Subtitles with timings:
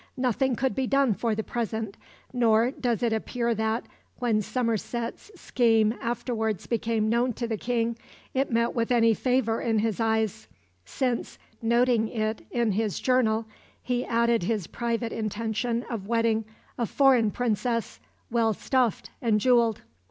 [0.17, 1.95] Nothing could be done for the present,
[2.33, 3.85] nor does it appear that,
[4.17, 7.95] when Somerset's scheme afterwards became known to the King,
[8.33, 10.47] it met with any favour in his eyes;
[10.85, 13.45] since, noting it in his journal,
[13.79, 16.45] he added his private intention of wedding
[16.79, 17.99] "a foreign princess,
[18.31, 19.83] well stuffed and jewelled."